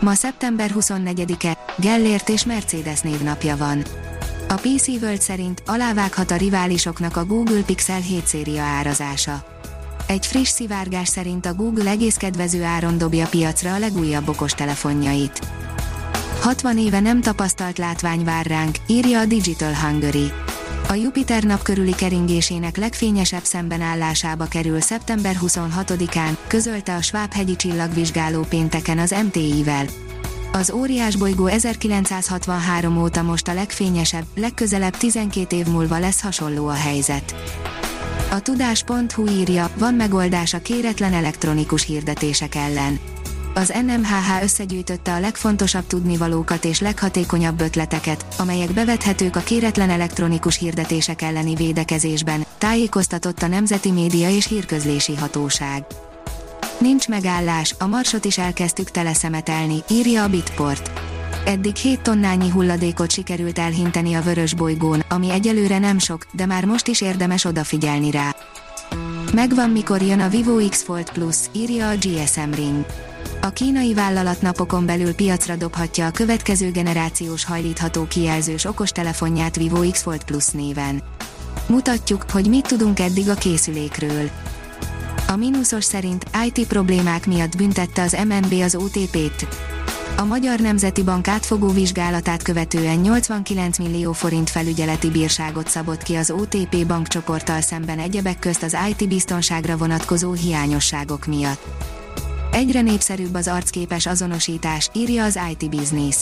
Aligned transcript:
Ma 0.00 0.14
szeptember 0.14 0.72
24-e, 0.78 1.58
Gellért 1.76 2.28
és 2.28 2.44
Mercedes 2.44 3.00
névnapja 3.00 3.56
van. 3.56 3.84
A 4.48 4.54
PC 4.54 4.88
World 4.88 5.20
szerint 5.20 5.62
alávághat 5.66 6.30
a 6.30 6.36
riválisoknak 6.36 7.16
a 7.16 7.24
Google 7.24 7.62
Pixel 7.62 8.00
7 8.00 8.26
széria 8.26 8.62
árazása. 8.62 9.44
Egy 10.06 10.26
friss 10.26 10.48
szivárgás 10.48 11.08
szerint 11.08 11.46
a 11.46 11.54
Google 11.54 11.90
egész 11.90 12.16
kedvező 12.16 12.64
áron 12.64 12.98
dobja 12.98 13.26
piacra 13.26 13.74
a 13.74 13.78
legújabb 13.78 14.28
okostelefonjait. 14.28 15.40
60 16.40 16.78
éve 16.78 17.00
nem 17.00 17.20
tapasztalt 17.20 17.78
látvány 17.78 18.24
vár 18.24 18.46
ránk, 18.46 18.76
írja 18.86 19.18
a 19.20 19.24
Digital 19.24 19.74
Hungary. 19.74 20.32
A 20.90 20.94
Jupiter 20.94 21.42
nap 21.42 21.62
körüli 21.62 21.94
keringésének 21.94 22.76
legfényesebb 22.76 23.42
szembenállásába 23.44 24.46
kerül 24.46 24.80
szeptember 24.80 25.36
26-án, 25.42 26.36
közölte 26.46 26.94
a 26.94 27.02
Schwab-hegyi 27.02 27.56
csillagvizsgáló 27.56 28.42
pénteken 28.48 28.98
az 28.98 29.14
MTI-vel. 29.24 29.86
Az 30.52 30.70
óriás 30.70 31.16
bolygó 31.16 31.46
1963 31.46 33.02
óta 33.02 33.22
most 33.22 33.48
a 33.48 33.54
legfényesebb, 33.54 34.24
legközelebb 34.34 34.96
12 34.96 35.56
év 35.56 35.66
múlva 35.66 35.98
lesz 35.98 36.20
hasonló 36.20 36.66
a 36.66 36.72
helyzet. 36.72 37.34
A 38.30 38.40
tudás.hu 38.40 39.26
írja, 39.26 39.70
van 39.78 39.94
megoldás 39.94 40.54
a 40.54 40.62
kéretlen 40.62 41.12
elektronikus 41.12 41.84
hirdetések 41.84 42.54
ellen 42.54 42.98
az 43.58 43.72
NMHH 43.86 44.42
összegyűjtötte 44.42 45.14
a 45.14 45.20
legfontosabb 45.20 45.86
tudnivalókat 45.86 46.64
és 46.64 46.80
leghatékonyabb 46.80 47.60
ötleteket, 47.60 48.26
amelyek 48.38 48.72
bevethetők 48.72 49.36
a 49.36 49.40
kéretlen 49.40 49.90
elektronikus 49.90 50.58
hirdetések 50.58 51.22
elleni 51.22 51.54
védekezésben, 51.54 52.44
tájékoztatott 52.58 53.42
a 53.42 53.46
Nemzeti 53.46 53.90
Média 53.90 54.30
és 54.30 54.46
Hírközlési 54.46 55.14
Hatóság. 55.14 55.86
Nincs 56.78 57.08
megállás, 57.08 57.74
a 57.78 57.86
marsot 57.86 58.24
is 58.24 58.38
elkezdtük 58.38 58.90
teleszemetelni, 58.90 59.82
írja 59.90 60.22
a 60.22 60.28
Bitport. 60.28 60.90
Eddig 61.44 61.76
7 61.76 62.00
tonnányi 62.00 62.48
hulladékot 62.48 63.10
sikerült 63.10 63.58
elhinteni 63.58 64.14
a 64.14 64.22
vörös 64.22 64.54
bolygón, 64.54 65.04
ami 65.08 65.30
egyelőre 65.30 65.78
nem 65.78 65.98
sok, 65.98 66.26
de 66.32 66.46
már 66.46 66.64
most 66.64 66.86
is 66.86 67.00
érdemes 67.00 67.44
odafigyelni 67.44 68.10
rá. 68.10 68.36
Megvan 69.32 69.70
mikor 69.70 70.02
jön 70.02 70.20
a 70.20 70.28
Vivo 70.28 70.68
X 70.68 70.82
Fold 70.82 71.10
Plus, 71.10 71.36
írja 71.52 71.88
a 71.88 71.94
GSM 71.94 72.50
Ring. 72.54 73.07
A 73.48 73.52
kínai 73.52 73.94
vállalat 73.94 74.42
napokon 74.42 74.86
belül 74.86 75.14
piacra 75.14 75.56
dobhatja 75.56 76.06
a 76.06 76.10
következő 76.10 76.70
generációs 76.70 77.44
hajlítható 77.44 78.06
kijelzős 78.06 78.64
okostelefonját 78.64 79.56
Vivo 79.56 79.90
X 79.90 80.02
Fold 80.02 80.24
Plus 80.24 80.48
néven. 80.48 81.02
Mutatjuk, 81.66 82.24
hogy 82.30 82.48
mit 82.48 82.66
tudunk 82.66 83.00
eddig 83.00 83.28
a 83.28 83.34
készülékről. 83.34 84.30
A 85.28 85.36
mínuszos 85.36 85.84
szerint 85.84 86.24
IT 86.46 86.66
problémák 86.66 87.26
miatt 87.26 87.56
büntette 87.56 88.02
az 88.02 88.16
MNB 88.28 88.52
az 88.52 88.74
OTP-t. 88.74 89.46
A 90.16 90.24
Magyar 90.24 90.58
Nemzeti 90.58 91.02
Bank 91.02 91.28
átfogó 91.28 91.68
vizsgálatát 91.68 92.42
követően 92.42 92.96
89 92.96 93.78
millió 93.78 94.12
forint 94.12 94.50
felügyeleti 94.50 95.10
bírságot 95.10 95.68
szabott 95.68 96.02
ki 96.02 96.14
az 96.14 96.30
OTP 96.30 96.86
bankcsoporttal 96.86 97.60
szemben 97.60 97.98
egyebek 97.98 98.38
közt 98.38 98.62
az 98.62 98.76
IT 98.88 99.08
biztonságra 99.08 99.76
vonatkozó 99.76 100.32
hiányosságok 100.32 101.26
miatt. 101.26 101.96
Egyre 102.58 102.80
népszerűbb 102.80 103.34
az 103.34 103.48
arcképes 103.48 104.06
azonosítás, 104.06 104.90
írja 104.92 105.24
az 105.24 105.38
IT 105.50 105.70
Business. 105.70 106.16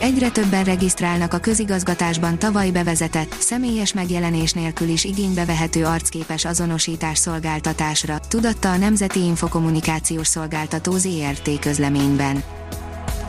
Egyre 0.00 0.30
többen 0.30 0.64
regisztrálnak 0.64 1.32
a 1.32 1.38
közigazgatásban 1.38 2.38
tavaly 2.38 2.70
bevezetett, 2.70 3.34
személyes 3.38 3.92
megjelenés 3.92 4.52
nélkül 4.52 4.88
is 4.88 5.04
igénybe 5.04 5.44
vehető 5.44 5.84
arcképes 5.84 6.44
azonosítás 6.44 7.18
szolgáltatásra, 7.18 8.18
tudatta 8.28 8.70
a 8.70 8.76
Nemzeti 8.76 9.24
Infokommunikációs 9.24 10.26
Szolgáltató 10.26 10.92
ZRT 10.96 11.58
közleményben. 11.60 12.42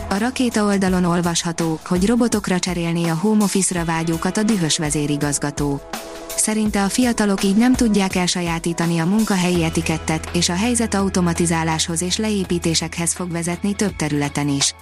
A 0.09 0.17
rakéta 0.17 0.63
oldalon 0.63 1.03
olvasható, 1.03 1.79
hogy 1.85 2.05
robotokra 2.05 2.59
cserélné 2.59 3.09
a 3.09 3.15
home 3.15 3.43
office-ra 3.43 3.85
vágyókat 3.85 4.37
a 4.37 4.43
dühös 4.43 4.77
vezérigazgató. 4.77 5.81
Szerinte 6.39 6.83
a 6.83 6.89
fiatalok 6.89 7.43
így 7.43 7.55
nem 7.55 7.73
tudják 7.73 8.15
elsajátítani 8.15 8.99
a 8.99 9.05
munkahelyi 9.05 9.63
etikettet, 9.63 10.29
és 10.33 10.49
a 10.49 10.53
helyzet 10.55 10.93
automatizáláshoz 10.93 12.01
és 12.01 12.17
leépítésekhez 12.17 13.13
fog 13.13 13.31
vezetni 13.31 13.73
több 13.73 13.95
területen 13.95 14.47
is. 14.47 14.73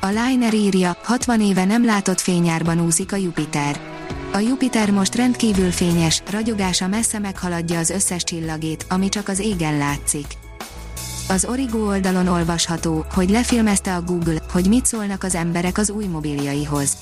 A 0.00 0.06
Liner 0.06 0.54
írja, 0.54 0.96
60 1.02 1.40
éve 1.40 1.64
nem 1.64 1.84
látott 1.84 2.20
fényárban 2.20 2.80
úszik 2.80 3.12
a 3.12 3.16
Jupiter. 3.16 3.80
A 4.32 4.38
Jupiter 4.38 4.90
most 4.90 5.14
rendkívül 5.14 5.70
fényes, 5.70 6.22
ragyogása 6.30 6.86
messze 6.86 7.18
meghaladja 7.18 7.78
az 7.78 7.90
összes 7.90 8.24
csillagét, 8.24 8.86
ami 8.88 9.08
csak 9.08 9.28
az 9.28 9.38
égen 9.38 9.78
látszik. 9.78 10.26
Az 11.28 11.44
Origo 11.44 11.78
oldalon 11.78 12.26
olvasható, 12.26 13.04
hogy 13.14 13.30
lefilmezte 13.30 13.94
a 13.94 14.02
Google, 14.02 14.42
hogy 14.52 14.68
mit 14.68 14.86
szólnak 14.86 15.22
az 15.24 15.34
emberek 15.34 15.78
az 15.78 15.90
új 15.90 16.06
mobiljaihoz. 16.06 16.96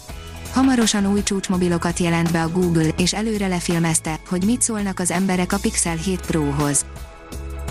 Hamarosan 0.53 1.07
új 1.07 1.23
csúcsmobilokat 1.23 1.99
jelent 1.99 2.33
be 2.33 2.43
a 2.43 2.49
Google, 2.49 2.89
és 2.97 3.13
előre 3.13 3.47
lefilmezte, 3.47 4.21
hogy 4.29 4.45
mit 4.45 4.63
szólnak 4.63 4.99
az 4.99 5.11
emberek 5.11 5.53
a 5.53 5.59
Pixel 5.59 5.97
7 5.97 6.21
Pro-hoz. 6.21 6.85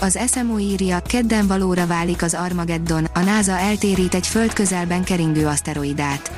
Az 0.02 0.20
SMO 0.32 0.60
írja, 0.60 1.00
kedden 1.00 1.48
valóra 1.48 1.88
válik 1.88 2.22
az 2.22 2.34
Armageddon, 2.34 3.04
a 3.14 3.20
NASA 3.20 3.58
eltérít 3.58 4.14
egy 4.14 4.28
föld 4.28 4.54
közelben 4.54 5.04
keringő 5.04 5.48
aszteroidát. 5.48 6.32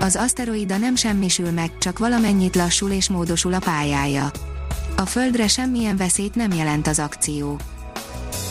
Az 0.00 0.16
aszteroida 0.16 0.76
nem 0.76 0.94
semmisül 0.94 1.50
meg, 1.50 1.78
csak 1.78 1.98
valamennyit 1.98 2.56
lassul 2.56 2.90
és 2.90 3.08
módosul 3.08 3.54
a 3.54 3.58
pályája. 3.58 4.30
A 4.96 5.06
Földre 5.06 5.48
semmilyen 5.48 5.96
veszélyt 5.96 6.34
nem 6.34 6.52
jelent 6.52 6.86
az 6.86 6.98
akció. 6.98 7.58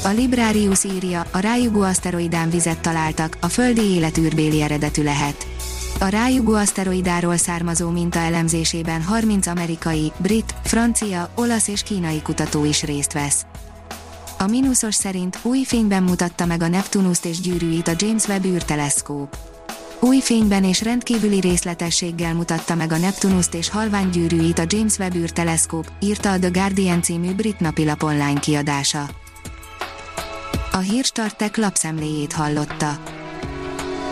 A 0.03 0.09
Librarius 0.09 0.83
írja, 0.83 1.25
a 1.31 1.39
rájugó 1.39 1.81
aszteroidán 1.81 2.49
vizet 2.49 2.79
találtak, 2.79 3.37
a 3.39 3.47
földi 3.47 3.81
életűrbéli 3.81 4.61
eredetű 4.61 5.03
lehet. 5.03 5.54
A 5.99 6.07
rájugó 6.07 6.53
aszteroidáról 6.53 7.37
származó 7.37 7.89
minta 7.89 8.19
elemzésében 8.19 9.03
30 9.03 9.47
amerikai, 9.47 10.11
brit, 10.17 10.55
francia, 10.63 11.29
olasz 11.35 11.67
és 11.67 11.83
kínai 11.83 12.21
kutató 12.21 12.65
is 12.65 12.83
részt 12.83 13.13
vesz. 13.13 13.45
A 14.37 14.47
mínuszos 14.47 14.95
szerint 14.95 15.39
új 15.41 15.63
fényben 15.63 16.03
mutatta 16.03 16.45
meg 16.45 16.61
a 16.61 16.67
Neptunuszt 16.67 17.25
és 17.25 17.39
gyűrűit 17.39 17.87
a 17.87 17.93
James 17.97 18.27
Webb 18.27 18.45
űrteleszkóp. 18.45 19.37
Új 19.99 20.19
fényben 20.19 20.63
és 20.63 20.81
rendkívüli 20.81 21.39
részletességgel 21.39 22.33
mutatta 22.33 22.75
meg 22.75 22.91
a 22.91 22.97
Neptunuszt 22.97 23.53
és 23.53 23.69
halvány 23.69 24.09
gyűrűit 24.09 24.59
a 24.59 24.65
James 24.67 24.97
Webb 24.97 25.15
űrteleszkóp, 25.15 25.91
írta 25.99 26.31
a 26.31 26.39
The 26.39 26.49
Guardian 26.49 27.01
című 27.01 27.33
brit 27.33 27.59
napilap 27.59 28.03
online 28.03 28.39
kiadása. 28.39 29.09
A 30.71 30.77
hírstartek 30.77 31.57
lapszemléjét 31.57 32.33
hallotta. 32.33 33.14